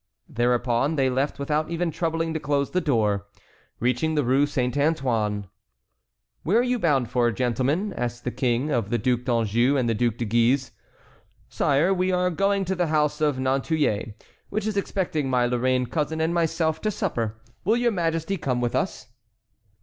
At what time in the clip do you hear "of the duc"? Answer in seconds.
8.71-9.25